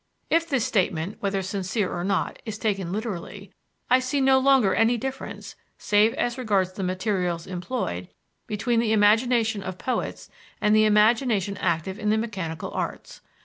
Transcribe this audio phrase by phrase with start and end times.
[0.31, 3.53] If this statement, whether sincere or not, is taken literally,
[3.87, 8.07] I see no longer any difference, save as regards the materials employed,
[8.47, 10.27] between the imagination of poets
[10.59, 13.21] and the imagination active in the mechanical arts.